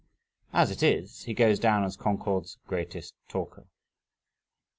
[0.51, 3.67] As it is, he goes down as Concord's greatest talker.